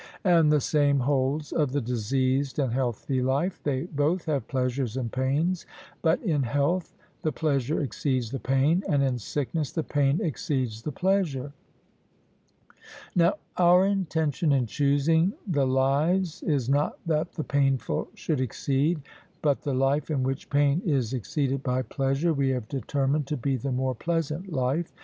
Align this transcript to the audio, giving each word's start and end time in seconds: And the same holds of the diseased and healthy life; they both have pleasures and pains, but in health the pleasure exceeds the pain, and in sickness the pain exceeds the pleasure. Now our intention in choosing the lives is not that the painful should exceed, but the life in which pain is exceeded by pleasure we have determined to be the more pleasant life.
And 0.23 0.51
the 0.51 0.59
same 0.59 1.01
holds 1.01 1.51
of 1.51 1.73
the 1.73 1.79
diseased 1.79 2.57
and 2.57 2.73
healthy 2.73 3.21
life; 3.21 3.61
they 3.61 3.83
both 3.83 4.25
have 4.25 4.47
pleasures 4.47 4.97
and 4.97 5.11
pains, 5.11 5.67
but 6.01 6.19
in 6.23 6.41
health 6.41 6.95
the 7.21 7.31
pleasure 7.31 7.79
exceeds 7.79 8.31
the 8.31 8.39
pain, 8.39 8.83
and 8.89 9.03
in 9.03 9.19
sickness 9.19 9.71
the 9.71 9.83
pain 9.83 10.19
exceeds 10.19 10.81
the 10.81 10.91
pleasure. 10.91 11.53
Now 13.13 13.35
our 13.57 13.85
intention 13.85 14.51
in 14.51 14.65
choosing 14.65 15.33
the 15.47 15.67
lives 15.67 16.41
is 16.41 16.67
not 16.67 16.97
that 17.05 17.33
the 17.33 17.43
painful 17.43 18.07
should 18.15 18.41
exceed, 18.41 19.03
but 19.43 19.61
the 19.61 19.75
life 19.75 20.09
in 20.09 20.23
which 20.23 20.49
pain 20.49 20.81
is 20.83 21.13
exceeded 21.13 21.61
by 21.61 21.83
pleasure 21.83 22.33
we 22.33 22.49
have 22.49 22.67
determined 22.67 23.27
to 23.27 23.37
be 23.37 23.55
the 23.55 23.71
more 23.71 23.93
pleasant 23.93 24.51
life. 24.51 24.91